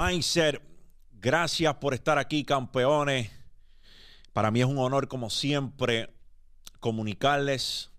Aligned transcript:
Mindset, 0.00 0.62
gracias 1.10 1.74
por 1.74 1.92
estar 1.92 2.18
aquí, 2.18 2.44
campeones. 2.44 3.32
Para 4.32 4.52
mí 4.52 4.60
es 4.60 4.66
un 4.66 4.78
honor, 4.78 5.08
como 5.08 5.28
siempre, 5.28 6.14
comunicarles. 6.78 7.90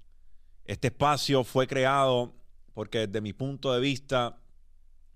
Este 0.64 0.88
espacio 0.88 1.44
fue 1.44 1.68
creado 1.68 2.34
porque 2.74 3.06
desde 3.06 3.20
mi 3.20 3.34
punto 3.34 3.74
de 3.74 3.82
vista 3.82 4.38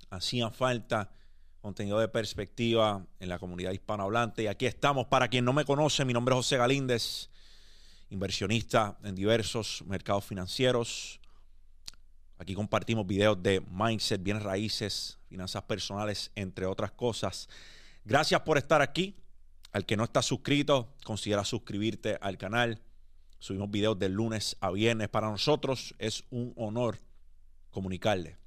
hacía 0.10 0.50
falta 0.50 1.10
contenido 1.62 2.00
de 2.00 2.10
perspectiva 2.10 3.06
en 3.18 3.30
la 3.30 3.40
comunidad 3.40 3.72
hispanohablante. 3.72 4.44
Y 4.44 4.48
aquí 4.48 4.66
estamos. 4.66 5.08
Para 5.08 5.30
quien 5.30 5.46
no 5.46 5.54
me 5.54 5.64
conoce, 5.64 6.04
mi 6.04 6.12
nombre 6.12 6.36
es 6.36 6.40
José 6.40 6.58
Galíndez, 6.58 7.30
inversionista 8.10 8.98
en 9.06 9.16
diversos 9.16 9.86
mercados 9.88 10.26
financieros. 10.26 11.22
Aquí 12.38 12.56
compartimos 12.56 13.06
videos 13.08 13.42
de 13.42 13.62
mindset, 13.62 14.22
bienes 14.22 14.44
raíces, 14.44 15.18
finanzas 15.30 15.64
personales, 15.64 16.32
entre 16.36 16.66
otras 16.66 16.92
cosas. 16.92 17.48
Gracias 18.06 18.42
por 18.42 18.58
estar 18.58 18.82
aquí. 18.82 19.16
Al 19.72 19.86
que 19.86 19.98
no 19.98 20.04
está 20.04 20.22
suscrito, 20.22 20.94
considera 21.04 21.44
suscribirte 21.44 22.18
al 22.22 22.38
canal. 22.38 22.82
Subimos 23.40 23.72
videos 23.72 23.98
de 23.98 24.10
lunes 24.10 24.56
a 24.60 24.72
viernes. 24.72 25.10
Para 25.10 25.30
nosotros 25.30 25.96
es 25.98 26.24
un 26.30 26.54
honor 26.56 27.00
comunicarle. 27.72 28.38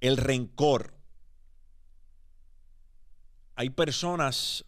El 0.00 0.16
rencor. 0.16 0.92
Hay 3.54 3.70
personas 3.70 4.64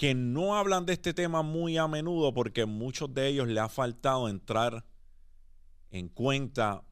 que 0.00 0.14
no 0.14 0.56
hablan 0.56 0.86
de 0.86 0.94
este 0.94 1.12
tema 1.12 1.42
muy 1.42 1.76
a 1.76 1.86
menudo 1.86 2.32
porque 2.32 2.64
muchos 2.64 3.12
de 3.12 3.26
ellos 3.26 3.48
le 3.48 3.60
ha 3.60 3.68
faltado 3.68 4.30
entrar 4.30 4.86
en 5.90 6.08
cuenta 6.08 6.84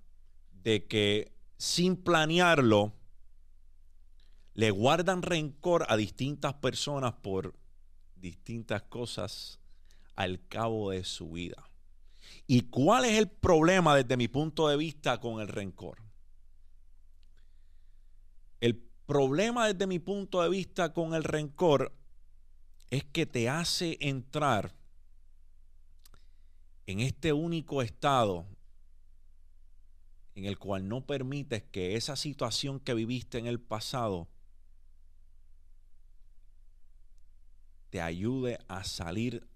de 0.52 0.86
que 0.86 1.32
sin 1.56 1.96
planearlo 1.96 2.92
le 4.52 4.70
guardan 4.70 5.22
rencor 5.22 5.86
a 5.88 5.96
distintas 5.96 6.52
personas 6.52 7.14
por 7.14 7.54
distintas 8.14 8.82
cosas 8.82 9.58
al 10.14 10.46
cabo 10.46 10.90
de 10.90 11.02
su 11.02 11.30
vida. 11.30 11.70
¿Y 12.46 12.64
cuál 12.64 13.06
es 13.06 13.16
el 13.16 13.30
problema 13.30 13.96
desde 13.96 14.18
mi 14.18 14.28
punto 14.28 14.68
de 14.68 14.76
vista 14.76 15.18
con 15.18 15.40
el 15.40 15.48
rencor? 15.48 16.02
El 18.60 18.76
problema 19.06 19.66
desde 19.66 19.86
mi 19.86 19.98
punto 19.98 20.42
de 20.42 20.50
vista 20.50 20.92
con 20.92 21.14
el 21.14 21.24
rencor 21.24 21.97
es 22.90 23.04
que 23.04 23.26
te 23.26 23.48
hace 23.48 23.98
entrar 24.00 24.74
en 26.86 27.00
este 27.00 27.32
único 27.32 27.82
estado 27.82 28.46
en 30.34 30.44
el 30.44 30.58
cual 30.58 30.88
no 30.88 31.04
permites 31.04 31.64
que 31.64 31.96
esa 31.96 32.16
situación 32.16 32.80
que 32.80 32.94
viviste 32.94 33.38
en 33.38 33.46
el 33.46 33.60
pasado 33.60 34.28
te 37.90 38.00
ayude 38.00 38.58
a 38.68 38.84
salir 38.84 39.46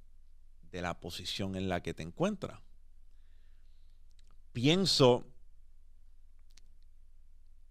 de 0.71 0.83
la 0.83 0.99
posición 1.01 1.55
en 1.55 1.69
la 1.69 1.83
que 1.83 1.95
te 1.95 2.03
encuentras. 2.03 2.61
Pienso 4.53 5.27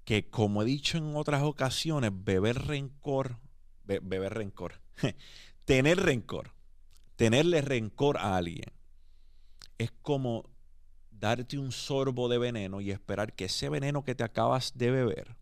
que, 0.06 0.30
como 0.30 0.62
he 0.62 0.66
dicho 0.66 0.98
en 0.98 1.16
otras 1.16 1.44
ocasiones, 1.44 2.12
beber 2.14 2.66
rencor, 2.66 3.38
beber 3.84 4.34
rencor, 4.34 4.82
tener 5.72 6.02
rencor, 6.02 6.52
tenerle 7.16 7.62
rencor 7.62 8.18
a 8.18 8.36
alguien, 8.36 8.74
es 9.78 9.90
como 10.02 10.50
darte 11.12 11.58
un 11.58 11.72
sorbo 11.72 12.28
de 12.28 12.38
veneno 12.38 12.82
y 12.82 12.92
esperar 12.92 13.32
que 13.32 13.46
ese 13.46 13.70
veneno 13.70 14.04
que 14.04 14.14
te 14.14 14.26
acabas 14.26 14.78
de 14.78 14.92
beber 14.92 15.38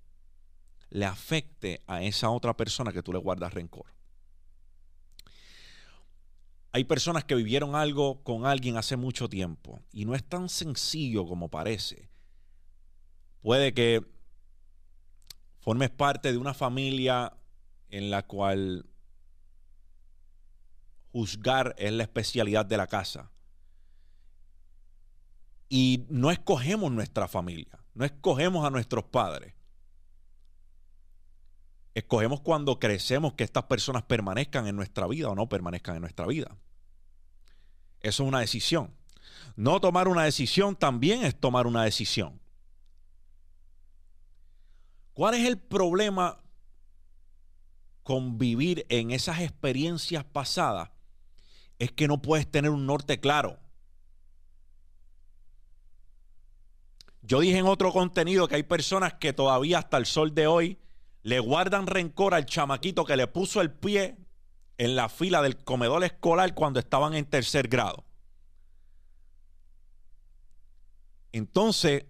le 0.91 1.05
afecte 1.05 1.81
a 1.87 2.03
esa 2.03 2.29
otra 2.29 2.55
persona 2.55 2.93
que 2.93 3.01
tú 3.01 3.11
le 3.11 3.17
guardas 3.17 3.55
rencor. 3.55 3.87
Hay 6.73 6.83
personas 6.83 7.23
que 7.23 7.33
vivieron 7.33 7.73
algo 7.75 8.21
con 8.21 8.45
alguien 8.45 8.77
hace 8.77 8.97
mucho 8.97 9.29
tiempo 9.29 9.79
y 9.91 10.05
no 10.05 10.13
es 10.13 10.23
tan 10.23 10.47
sencillo 10.47 11.25
como 11.25 11.49
parece. 11.49 12.07
Puede 13.41 13.73
que 13.73 14.05
formes 15.57 15.89
parte 15.89 16.31
de 16.31 16.37
una 16.37 16.53
familia 16.53 17.33
en 17.89 18.11
la 18.11 18.21
cual 18.27 18.85
juzgar 21.11 21.75
es 21.77 21.91
la 21.91 22.03
especialidad 22.03 22.65
de 22.65 22.77
la 22.77 22.87
casa 22.87 23.31
y 25.69 26.05
no 26.09 26.31
escogemos 26.31 26.91
nuestra 26.91 27.27
familia, 27.27 27.79
no 27.93 28.03
escogemos 28.03 28.65
a 28.65 28.71
nuestros 28.71 29.05
padres. 29.05 29.53
Escogemos 31.93 32.41
cuando 32.41 32.79
crecemos 32.79 33.33
que 33.33 33.43
estas 33.43 33.63
personas 33.63 34.03
permanezcan 34.03 34.67
en 34.67 34.75
nuestra 34.75 35.05
vida 35.07 35.29
o 35.29 35.35
no 35.35 35.49
permanezcan 35.49 35.95
en 35.95 36.01
nuestra 36.01 36.25
vida. 36.25 36.55
Eso 38.01 38.23
es 38.23 38.27
una 38.27 38.39
decisión. 38.39 38.95
No 39.55 39.81
tomar 39.81 40.07
una 40.07 40.23
decisión 40.23 40.75
también 40.75 41.23
es 41.25 41.39
tomar 41.39 41.67
una 41.67 41.83
decisión. 41.83 42.39
¿Cuál 45.13 45.33
es 45.33 45.45
el 45.45 45.57
problema 45.57 46.41
con 48.03 48.37
vivir 48.37 48.85
en 48.89 49.11
esas 49.11 49.41
experiencias 49.41 50.23
pasadas? 50.23 50.89
Es 51.79 51.91
que 51.91 52.07
no 52.07 52.21
puedes 52.21 52.49
tener 52.49 52.69
un 52.69 52.85
norte 52.85 53.19
claro. 53.19 53.57
Yo 57.21 57.39
dije 57.39 57.57
en 57.57 57.67
otro 57.67 57.91
contenido 57.91 58.47
que 58.47 58.55
hay 58.55 58.63
personas 58.63 59.13
que 59.13 59.33
todavía 59.33 59.79
hasta 59.79 59.97
el 59.97 60.05
sol 60.05 60.33
de 60.35 60.47
hoy 60.47 60.79
le 61.23 61.39
guardan 61.39 61.87
rencor 61.87 62.33
al 62.33 62.45
chamaquito 62.45 63.05
que 63.05 63.17
le 63.17 63.27
puso 63.27 63.61
el 63.61 63.71
pie 63.71 64.17
en 64.77 64.95
la 64.95 65.09
fila 65.09 65.41
del 65.41 65.57
comedor 65.57 66.03
escolar 66.03 66.55
cuando 66.55 66.79
estaban 66.79 67.13
en 67.13 67.25
tercer 67.25 67.67
grado. 67.67 68.05
Entonces, 71.31 72.05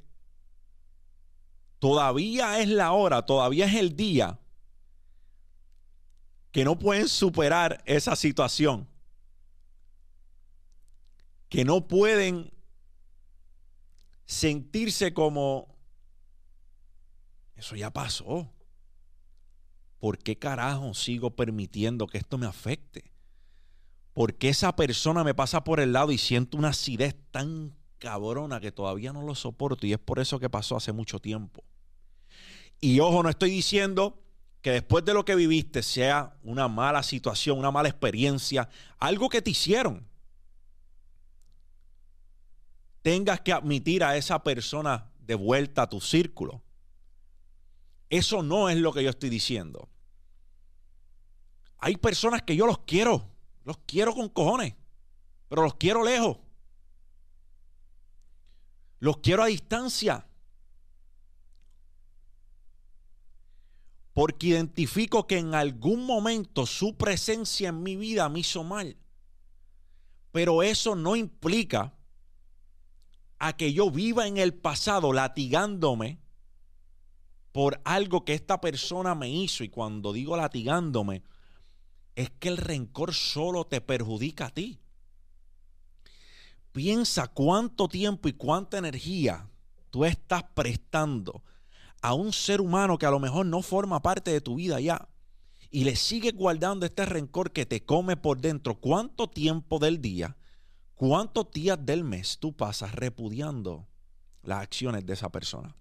todavía 1.80 2.60
es 2.60 2.70
la 2.70 2.92
hora, 2.92 3.26
todavía 3.26 3.66
es 3.66 3.76
el 3.76 3.96
día 3.96 4.40
que 6.52 6.64
no 6.64 6.80
pueden 6.80 7.08
superar 7.08 7.82
esa 7.86 8.16
situación. 8.16 8.89
Que 11.50 11.66
no 11.66 11.88
pueden 11.88 12.52
sentirse 14.26 15.14
como, 15.14 15.76
eso 17.56 17.76
ya 17.76 17.92
pasó. 17.92 18.54
¿Por 20.00 20.20
qué 20.20 20.38
carajo 20.38 20.94
sigo 20.94 21.36
permitiendo 21.36 22.08
que 22.08 22.20
esto 22.20 22.38
me 22.38 22.46
afecte? 22.46 23.12
¿Por 24.14 24.36
qué 24.36 24.50
esa 24.50 24.76
persona 24.76 25.24
me 25.24 25.34
pasa 25.34 25.64
por 25.64 25.80
el 25.80 25.94
lado 25.94 26.12
y 26.12 26.18
siento 26.18 26.58
una 26.58 26.70
acidez 26.70 27.16
tan 27.32 27.76
cabrona 27.98 28.60
que 28.60 28.72
todavía 28.72 29.14
no 29.14 29.24
lo 29.24 29.36
soporto? 29.36 29.88
Y 29.88 29.94
es 29.94 30.00
por 30.00 30.20
eso 30.20 30.40
que 30.40 30.50
pasó 30.50 30.78
hace 30.78 30.92
mucho 30.92 31.20
tiempo. 31.20 31.64
Y 32.80 33.00
ojo, 33.00 33.24
no 33.24 33.30
estoy 33.30 33.50
diciendo 33.50 34.22
que 34.62 34.72
después 34.72 35.04
de 35.06 35.14
lo 35.14 35.26
que 35.26 35.36
viviste 35.36 35.84
sea 35.84 36.38
una 36.44 36.68
mala 36.68 37.04
situación, 37.04 37.58
una 37.58 37.72
mala 37.72 37.90
experiencia, 37.90 38.70
algo 39.00 39.30
que 39.30 39.42
te 39.42 39.52
hicieron 39.52 40.09
tengas 43.10 43.42
que 43.42 43.52
admitir 43.52 44.04
a 44.04 44.18
esa 44.18 44.44
persona 44.44 45.12
de 45.18 45.34
vuelta 45.34 45.82
a 45.82 45.90
tu 45.90 46.00
círculo. 46.00 46.62
Eso 48.08 48.44
no 48.44 48.70
es 48.70 48.78
lo 48.78 48.94
que 48.94 49.02
yo 49.02 49.10
estoy 49.10 49.32
diciendo. 49.32 49.90
Hay 51.80 51.98
personas 51.98 52.44
que 52.44 52.56
yo 52.56 52.68
los 52.68 52.78
quiero, 52.82 53.28
los 53.64 53.80
quiero 53.88 54.14
con 54.14 54.30
cojones, 54.30 54.76
pero 55.48 55.64
los 55.64 55.74
quiero 55.74 56.04
lejos. 56.04 56.38
Los 59.00 59.18
quiero 59.18 59.42
a 59.42 59.48
distancia. 59.48 60.28
Porque 64.14 64.50
identifico 64.50 65.26
que 65.26 65.40
en 65.40 65.56
algún 65.56 66.06
momento 66.06 66.68
su 66.68 66.96
presencia 66.96 67.70
en 67.70 67.82
mi 67.82 67.96
vida 67.96 68.30
me 68.30 68.42
hizo 68.42 68.64
mal. 68.64 68.98
Pero 70.32 70.62
eso 70.62 70.96
no 70.96 71.16
implica 71.16 71.96
a 73.40 73.56
que 73.56 73.74
yo 73.74 73.90
viva 73.90 74.28
en 74.28 74.38
el 74.38 74.54
pasado 74.54 75.14
latigándome 75.14 76.20
por 77.52 77.82
algo 77.86 78.26
que 78.26 78.34
esta 78.34 78.62
persona 78.62 79.16
me 79.16 79.30
hizo. 79.30 79.64
Y 79.64 79.70
cuando 79.70 80.14
digo 80.14 80.38
latigándome, 80.38 81.24
es 82.16 82.30
que 82.32 82.50
el 82.50 82.58
rencor 82.58 83.14
solo 83.14 83.66
te 83.66 83.82
perjudica 83.82 84.48
a 84.48 84.54
ti. 84.54 84.80
Piensa 86.74 87.28
cuánto 87.28 87.88
tiempo 87.88 88.28
y 88.28 88.34
cuánta 88.34 88.78
energía 88.78 89.50
tú 89.90 90.06
estás 90.06 90.44
prestando 90.54 91.44
a 92.02 92.14
un 92.14 92.32
ser 92.32 92.62
humano 92.62 92.98
que 92.98 93.06
a 93.06 93.12
lo 93.12 93.20
mejor 93.20 93.46
no 93.46 93.62
forma 93.62 94.02
parte 94.02 94.32
de 94.32 94.42
tu 94.42 94.56
vida 94.56 94.80
ya. 94.80 95.08
Y 95.72 95.84
le 95.86 95.96
sigues 95.96 96.34
guardando 96.36 96.86
este 96.86 97.06
rencor 97.06 97.52
que 97.52 97.66
te 97.66 97.86
come 97.86 98.18
por 98.18 98.42
dentro. 98.42 98.76
¿Cuánto 98.80 99.30
tiempo 99.30 99.80
del 99.80 100.02
día 100.02 100.36
¿Cuántos 101.00 101.50
días 101.52 101.80
del 101.82 102.04
mes 102.04 102.38
tú 102.38 102.52
pasas 102.52 102.94
repudiando 102.94 103.88
las 104.44 104.62
acciones 104.62 105.06
de 105.06 105.14
esa 105.14 105.30
persona. 105.30 105.76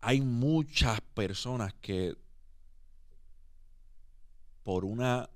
Hay 0.00 0.20
muchas 0.20 1.00
personas 1.00 1.74
que 1.74 2.16
por 4.64 4.84
una 4.84 5.30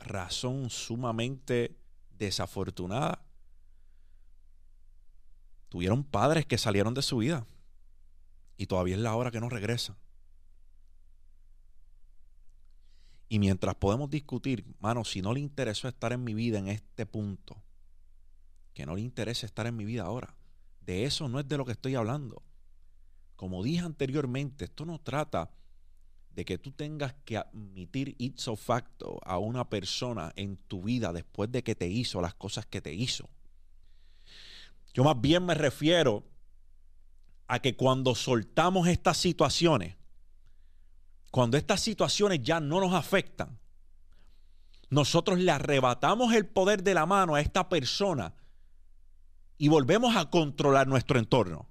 razón 0.00 0.70
sumamente 0.70 1.76
desafortunada 2.10 3.20
tuvieron 5.68 6.02
padres 6.02 6.46
que 6.46 6.58
salieron 6.58 6.94
de 6.94 7.02
su 7.02 7.18
vida 7.18 7.46
y 8.56 8.66
todavía 8.66 8.96
es 8.96 9.00
la 9.00 9.14
hora 9.14 9.30
que 9.30 9.40
no 9.40 9.48
regresan. 9.48 9.96
Y 13.28 13.38
mientras 13.38 13.74
podemos 13.74 14.08
discutir, 14.08 14.64
mano, 14.80 15.04
si 15.04 15.20
no 15.20 15.34
le 15.34 15.40
interesó 15.40 15.88
estar 15.88 16.12
en 16.12 16.24
mi 16.24 16.34
vida 16.34 16.58
en 16.58 16.68
este 16.68 17.04
punto, 17.04 17.56
que 18.72 18.86
no 18.86 18.94
le 18.94 19.02
interesa 19.02 19.44
estar 19.44 19.66
en 19.66 19.76
mi 19.76 19.84
vida 19.84 20.04
ahora, 20.04 20.34
de 20.80 21.04
eso 21.04 21.28
no 21.28 21.38
es 21.38 21.46
de 21.46 21.58
lo 21.58 21.66
que 21.66 21.72
estoy 21.72 21.94
hablando. 21.94 22.42
Como 23.36 23.62
dije 23.62 23.84
anteriormente, 23.84 24.64
esto 24.64 24.86
no 24.86 24.98
trata 24.98 25.50
de 26.34 26.44
que 26.44 26.56
tú 26.56 26.72
tengas 26.72 27.14
que 27.24 27.36
admitir 27.36 28.14
ipso 28.18 28.56
facto 28.56 29.18
a 29.24 29.38
una 29.38 29.68
persona 29.68 30.32
en 30.36 30.56
tu 30.56 30.84
vida 30.84 31.12
después 31.12 31.50
de 31.52 31.62
que 31.62 31.74
te 31.74 31.88
hizo 31.88 32.20
las 32.20 32.34
cosas 32.34 32.64
que 32.64 32.80
te 32.80 32.94
hizo. 32.94 33.28
Yo 34.94 35.04
más 35.04 35.20
bien 35.20 35.44
me 35.44 35.54
refiero 35.54 36.24
a 37.48 37.60
que 37.60 37.76
cuando 37.76 38.14
soltamos 38.14 38.88
estas 38.88 39.16
situaciones, 39.16 39.97
cuando 41.30 41.56
estas 41.56 41.80
situaciones 41.80 42.42
ya 42.42 42.60
no 42.60 42.80
nos 42.80 42.94
afectan, 42.94 43.58
nosotros 44.90 45.38
le 45.38 45.50
arrebatamos 45.50 46.32
el 46.32 46.46
poder 46.46 46.82
de 46.82 46.94
la 46.94 47.06
mano 47.06 47.34
a 47.34 47.40
esta 47.40 47.68
persona 47.68 48.34
y 49.58 49.68
volvemos 49.68 50.16
a 50.16 50.30
controlar 50.30 50.86
nuestro 50.86 51.18
entorno. 51.18 51.68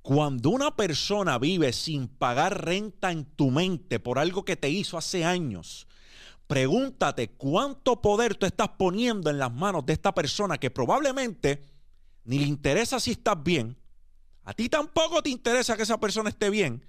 Cuando 0.00 0.50
una 0.50 0.76
persona 0.76 1.38
vive 1.38 1.72
sin 1.72 2.08
pagar 2.08 2.64
renta 2.64 3.10
en 3.10 3.24
tu 3.24 3.50
mente 3.50 3.98
por 3.98 4.18
algo 4.18 4.44
que 4.44 4.56
te 4.56 4.68
hizo 4.68 4.98
hace 4.98 5.24
años, 5.24 5.86
pregúntate 6.46 7.30
cuánto 7.30 8.02
poder 8.02 8.36
tú 8.36 8.44
estás 8.46 8.68
poniendo 8.76 9.30
en 9.30 9.38
las 9.38 9.52
manos 9.52 9.84
de 9.86 9.94
esta 9.94 10.14
persona 10.14 10.58
que 10.58 10.70
probablemente 10.70 11.64
ni 12.24 12.38
le 12.38 12.46
interesa 12.46 13.00
si 13.00 13.12
estás 13.12 13.42
bien, 13.42 13.78
a 14.44 14.52
ti 14.52 14.68
tampoco 14.68 15.22
te 15.22 15.30
interesa 15.30 15.76
que 15.76 15.84
esa 15.84 15.98
persona 15.98 16.28
esté 16.28 16.50
bien. 16.50 16.84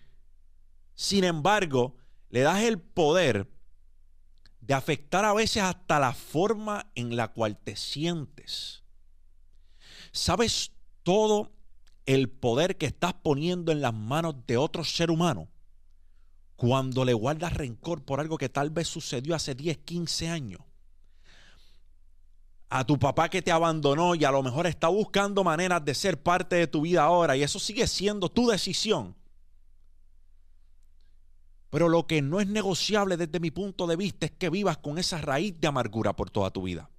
Sin 0.93 1.23
embargo, 1.23 1.95
le 2.29 2.41
das 2.41 2.63
el 2.63 2.79
poder 2.79 3.49
de 4.59 4.73
afectar 4.73 5.23
a 5.25 5.33
veces 5.33 5.63
hasta 5.63 5.99
la 5.99 6.13
forma 6.13 6.91
en 6.95 7.15
la 7.15 7.29
cual 7.29 7.57
te 7.57 7.75
sientes. 7.75 8.83
¿Sabes 10.11 10.71
todo 11.03 11.51
el 12.05 12.29
poder 12.29 12.77
que 12.77 12.85
estás 12.85 13.13
poniendo 13.13 13.71
en 13.71 13.81
las 13.81 13.93
manos 13.93 14.35
de 14.47 14.57
otro 14.57 14.83
ser 14.83 15.11
humano? 15.11 15.49
Cuando 16.55 17.05
le 17.05 17.13
guardas 17.13 17.53
rencor 17.53 18.03
por 18.03 18.19
algo 18.19 18.37
que 18.37 18.49
tal 18.49 18.69
vez 18.69 18.87
sucedió 18.87 19.35
hace 19.35 19.55
10, 19.55 19.77
15 19.79 20.29
años 20.29 20.61
a 22.69 22.85
tu 22.85 22.97
papá 22.97 23.29
que 23.29 23.41
te 23.41 23.51
abandonó 23.51 24.15
y 24.15 24.23
a 24.23 24.31
lo 24.31 24.41
mejor 24.43 24.67
está 24.67 24.87
buscando 24.87 25.43
maneras 25.43 25.83
de 25.85 25.93
ser 25.93 26.21
parte 26.21 26.55
de 26.55 26.67
tu 26.67 26.81
vida 26.81 27.03
ahora 27.03 27.37
y 27.37 27.43
eso 27.43 27.59
sigue 27.59 27.87
siendo 27.87 28.29
tu 28.29 28.47
decisión. 28.47 29.15
Pero 31.69 31.89
lo 31.89 32.07
que 32.07 32.21
no 32.21 32.39
es 32.39 32.47
negociable 32.47 33.17
desde 33.17 33.39
mi 33.39 33.51
punto 33.51 33.85
de 33.85 33.97
vista 33.97 34.25
es 34.25 34.31
que 34.31 34.49
vivas 34.49 34.77
con 34.77 34.97
esa 34.97 35.17
raíz 35.19 35.59
de 35.59 35.67
amargura 35.67 36.15
por 36.15 36.29
toda 36.29 36.49
tu 36.49 36.63
vida. 36.63 36.89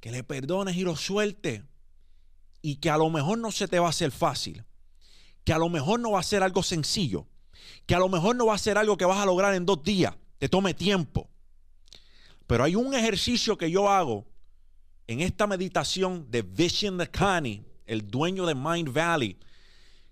Que 0.00 0.10
le 0.10 0.22
perdones 0.22 0.76
y 0.76 0.82
lo 0.82 0.96
sueltes. 0.96 1.62
Y 2.60 2.76
que 2.76 2.90
a 2.90 2.98
lo 2.98 3.08
mejor 3.08 3.38
no 3.38 3.50
se 3.50 3.66
te 3.66 3.78
va 3.78 3.86
a 3.86 3.90
hacer 3.90 4.10
fácil. 4.10 4.64
Que 5.44 5.54
a 5.54 5.58
lo 5.58 5.70
mejor 5.70 6.00
no 6.00 6.10
va 6.10 6.20
a 6.20 6.22
ser 6.22 6.42
algo 6.42 6.62
sencillo. 6.62 7.26
Que 7.86 7.94
a 7.94 7.98
lo 7.98 8.10
mejor 8.10 8.36
no 8.36 8.44
va 8.44 8.54
a 8.54 8.58
ser 8.58 8.76
algo 8.76 8.98
que 8.98 9.06
vas 9.06 9.18
a 9.18 9.24
lograr 9.24 9.54
en 9.54 9.64
dos 9.64 9.82
días. 9.82 10.14
Te 10.38 10.50
tome 10.50 10.74
tiempo. 10.74 11.30
Pero 12.46 12.64
hay 12.64 12.76
un 12.76 12.94
ejercicio 12.94 13.56
que 13.56 13.70
yo 13.70 13.88
hago 13.88 14.26
en 15.06 15.20
esta 15.20 15.46
meditación 15.46 16.30
de 16.30 16.42
Vision 16.42 16.98
Kani, 17.10 17.62
el 17.86 18.06
dueño 18.06 18.46
de 18.46 18.54
Mind 18.54 18.92
Valley, 18.92 19.38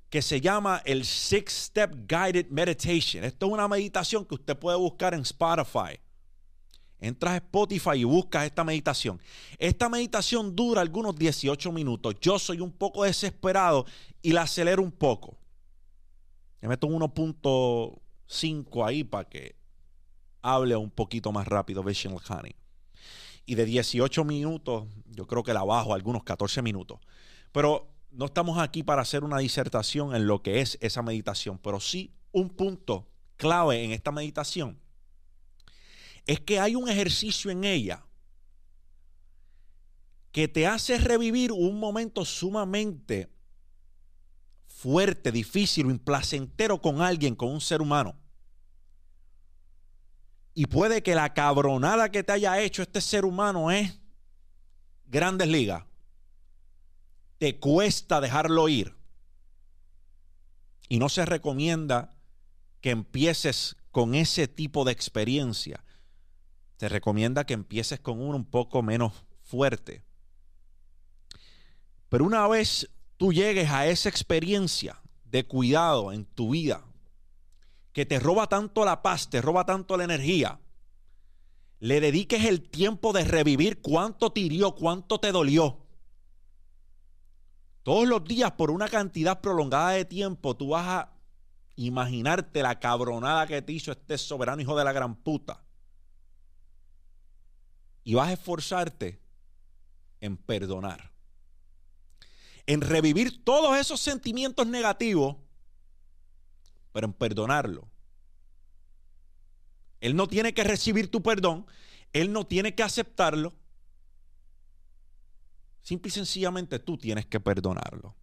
que 0.09 0.21
se 0.21 0.41
llama 0.41 0.83
el 0.85 1.05
Six 1.05 1.53
Step 1.53 2.07
Guided 2.07 2.49
Meditation. 2.51 3.25
Esto 3.25 3.47
es 3.47 3.53
una 3.53 3.67
meditación 3.69 4.25
que 4.25 4.35
usted 4.35 4.59
puede 4.59 4.77
buscar 4.77 5.15
en 5.15 5.21
Spotify. 5.21 5.99
Entras 7.01 7.33
a 7.33 7.37
Spotify 7.39 7.97
y 7.97 8.05
buscas 8.05 8.45
esta 8.45 8.63
meditación. 8.63 9.21
Esta 9.59 9.89
meditación 9.89 10.55
dura 10.55 10.83
algunos 10.83 11.17
18 11.17 11.73
minutos. 11.73 12.15
Yo 12.21 12.39
soy 12.39 12.61
un 12.61 12.71
poco 12.71 13.05
desesperado 13.05 13.87
y 14.21 14.33
la 14.33 14.43
acelero 14.43 14.83
un 14.83 14.93
poco. 14.93 15.37
Le 16.61 16.69
meto 16.69 16.87
un 16.87 17.01
1.5 17.01 18.87
ahí 18.87 19.03
para 19.03 19.29
que 19.29 19.57
hable 20.43 20.77
un 20.77 20.91
poquito 20.91 21.33
más 21.33 21.47
rápido 21.47 21.83
Vision 21.83 22.19
Khani. 22.19 22.55
Y 23.47 23.55
de 23.55 23.65
18 23.65 24.25
minutos, 24.25 24.87
yo 25.07 25.27
creo 25.27 25.43
que 25.43 25.55
la 25.55 25.65
bajo 25.65 25.95
algunos 25.95 26.23
14 26.23 26.63
minutos. 26.63 27.01
Pero 27.51 27.89
no 28.11 28.27
estamos 28.27 28.59
aquí 28.59 28.83
para 28.83 29.03
hacer 29.03 29.25
una 29.25 29.39
disertación 29.39 30.15
en 30.15 30.27
lo 30.27 30.43
que 30.43 30.61
es 30.61 30.79
esa 30.81 31.03
meditación, 31.03 31.59
pero 31.59 31.81
sí 31.81 32.13
un 32.31 32.51
punto 32.51 33.09
clave 33.37 33.83
en 33.83 33.93
esta 33.93 34.13
meditación 34.13 34.79
es 36.27 36.41
que 36.41 36.61
hay 36.61 36.77
un 36.77 36.89
ejercicio 36.89 37.51
en 37.51 37.65
ella 37.65 38.05
que 40.31 40.49
te 40.49 40.67
hace 40.67 40.99
revivir 40.99 41.53
un 41.53 41.79
momento 41.79 42.25
sumamente 42.25 43.31
fuerte, 44.67 45.31
difícil 45.31 45.87
o 45.87 45.91
implacentero 45.91 46.81
con 46.81 47.03
alguien, 47.03 47.35
con 47.35 47.51
un 47.51 47.61
ser 47.61 47.83
humano. 47.83 48.17
Y 50.55 50.67
puede 50.67 51.03
que 51.03 51.15
la 51.15 51.33
cabronada 51.33 52.11
que 52.11 52.23
te 52.23 52.33
haya 52.33 52.61
hecho 52.61 52.83
este 52.83 53.01
ser 53.01 53.25
humano 53.25 53.71
es 53.71 53.99
grandes 55.07 55.49
ligas. 55.49 55.85
Te 57.39 57.59
cuesta 57.59 58.21
dejarlo 58.21 58.69
ir. 58.69 58.95
Y 60.89 60.99
no 60.99 61.09
se 61.09 61.25
recomienda 61.25 62.11
que 62.81 62.91
empieces 62.91 63.77
con 63.91 64.15
ese 64.15 64.49
tipo 64.49 64.85
de 64.85 64.93
experiencia. 64.93 65.83
Te 66.77 66.89
recomienda 66.89 67.45
que 67.45 67.55
empieces 67.55 68.01
con 68.01 68.21
uno 68.21 68.37
un 68.37 68.45
poco 68.45 68.83
menos 68.83 69.13
fuerte. 69.43 70.03
Pero 72.09 72.25
una 72.25 72.47
vez 72.47 72.91
tú 73.17 73.33
llegues 73.33 73.71
a 73.71 73.87
esa 73.87 74.09
experiencia 74.09 75.01
de 75.25 75.47
cuidado 75.47 76.13
en 76.13 76.27
tu 76.27 76.51
vida, 76.51 76.85
que 77.93 78.07
te 78.07 78.19
roba 78.19 78.47
tanto 78.49 78.85
la 78.85 79.03
paz, 79.03 79.29
te 79.29 79.41
roba 79.41 79.65
tanto 79.65 79.97
la 79.97 80.05
energía, 80.05 80.61
le 81.79 82.01
dediques 82.01 82.45
el 82.45 82.69
tiempo 82.69 83.13
de 83.13 83.25
revivir 83.25 83.81
cuánto 83.81 84.31
te 84.31 84.41
hirió, 84.41 84.75
cuánto 84.75 85.19
te 85.19 85.33
dolió. 85.33 85.79
Todos 87.83 88.07
los 88.07 88.25
días, 88.25 88.53
por 88.53 88.71
una 88.71 88.89
cantidad 88.89 89.41
prolongada 89.41 89.91
de 89.91 90.05
tiempo, 90.05 90.57
tú 90.57 90.69
vas 90.69 90.87
a 90.87 91.13
imaginarte 91.75 92.63
la 92.63 92.79
cabronada 92.79 93.47
que 93.47 93.61
te 93.63 93.73
hizo 93.73 93.91
este 93.91 94.17
soberano 94.17 94.63
hijo 94.63 94.77
de 94.77 94.85
la 94.85 94.93
gran 94.93 95.17
puta. 95.17 95.65
Y 98.05 98.15
vas 98.15 98.29
a 98.29 98.33
esforzarte 98.35 99.21
en 100.21 100.37
perdonar. 100.37 101.11
En 102.67 102.81
revivir 102.81 103.45
todos 103.45 103.77
esos 103.77 104.01
sentimientos 104.01 104.69
negativos 104.69 105.37
pero 106.93 107.07
en 107.07 107.13
perdonarlo. 107.13 107.89
Él 110.01 110.17
no 110.17 110.29
tiene 110.29 110.53
que 110.53 110.65
recibir 110.65 111.11
tu 111.11 111.23
perdón, 111.23 111.67
él 112.13 112.33
no 112.33 112.47
tiene 112.47 112.75
que 112.75 112.83
aceptarlo. 112.83 113.55
Simple 115.81 116.09
y 116.09 116.13
sencillamente 116.13 116.79
tú 116.79 116.99
tienes 116.99 117.27
que 117.27 117.41
perdonarlo. 117.41 118.15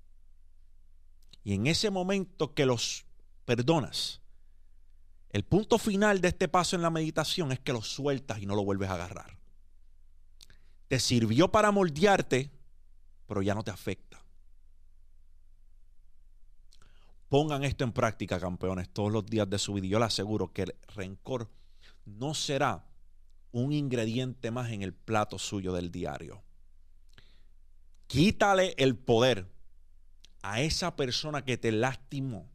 Y 1.43 1.53
en 1.53 1.67
ese 1.67 1.89
momento 1.89 2.53
que 2.53 2.65
los 2.65 3.05
perdonas, 3.45 4.21
el 5.29 5.43
punto 5.43 5.77
final 5.77 6.21
de 6.21 6.29
este 6.29 6.47
paso 6.47 6.75
en 6.75 6.81
la 6.81 6.89
meditación 6.89 7.51
es 7.51 7.59
que 7.59 7.73
lo 7.73 7.81
sueltas 7.81 8.39
y 8.39 8.45
no 8.45 8.55
lo 8.55 8.63
vuelves 8.63 8.89
a 8.89 8.95
agarrar. 8.95 9.37
Te 10.87 10.99
sirvió 10.99 11.51
para 11.51 11.71
moldearte, 11.71 12.51
pero 13.27 13.41
ya 13.41 13.53
no 13.53 13.63
te 13.63 13.71
afecta. 13.71 14.23
Pongan 17.29 17.63
esto 17.63 17.83
en 17.83 17.93
práctica, 17.93 18.39
campeones, 18.39 18.89
todos 18.89 19.11
los 19.11 19.25
días 19.25 19.47
de 19.47 19.59
su 19.59 19.73
vida. 19.73 19.87
Yo 19.87 19.99
les 19.99 20.07
aseguro 20.07 20.51
que 20.51 20.63
el 20.63 20.75
rencor 20.95 21.47
no 22.05 22.33
será 22.33 22.87
un 23.51 23.71
ingrediente 23.71 24.49
más 24.49 24.71
en 24.71 24.81
el 24.81 24.93
plato 24.93 25.37
suyo 25.37 25.71
del 25.71 25.91
diario. 25.91 26.41
Quítale 28.07 28.73
el 28.77 28.97
poder 28.97 29.47
a 30.41 30.61
esa 30.61 30.95
persona 30.95 31.45
que 31.45 31.57
te 31.57 31.71
lastimó 31.71 32.49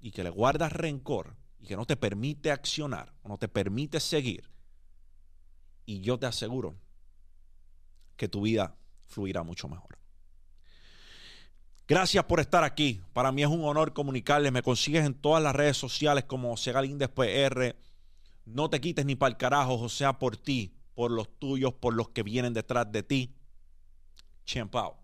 y 0.00 0.10
que 0.10 0.24
le 0.24 0.30
guardas 0.30 0.72
rencor 0.72 1.36
y 1.58 1.66
que 1.66 1.76
no 1.76 1.84
te 1.84 1.96
permite 1.96 2.50
accionar 2.50 3.12
o 3.22 3.28
no 3.28 3.36
te 3.36 3.48
permite 3.48 4.00
seguir. 4.00 4.50
Y 5.84 6.00
yo 6.00 6.18
te 6.18 6.24
aseguro 6.24 6.74
que 8.16 8.28
tu 8.28 8.40
vida 8.42 8.74
fluirá 9.06 9.42
mucho 9.42 9.68
mejor. 9.68 9.98
Gracias 11.86 12.24
por 12.24 12.40
estar 12.40 12.64
aquí. 12.64 13.02
Para 13.12 13.30
mí 13.30 13.42
es 13.42 13.48
un 13.48 13.64
honor 13.64 13.92
comunicarles. 13.92 14.52
Me 14.52 14.62
consigues 14.62 15.04
en 15.04 15.14
todas 15.14 15.42
las 15.42 15.54
redes 15.54 15.76
sociales 15.76 16.24
como 16.24 16.56
Segalíndez 16.56 17.10
PR. 17.10 17.76
No 18.46 18.70
te 18.70 18.80
quites 18.80 19.04
ni 19.04 19.16
para 19.16 19.30
el 19.30 19.36
carajo, 19.36 19.74
o 19.74 19.88
sea, 19.88 20.18
por 20.18 20.36
ti, 20.36 20.74
por 20.94 21.10
los 21.10 21.28
tuyos, 21.38 21.74
por 21.74 21.94
los 21.94 22.08
que 22.10 22.22
vienen 22.22 22.54
detrás 22.54 22.90
de 22.90 23.02
ti. 23.02 23.34
Champao. 24.46 25.03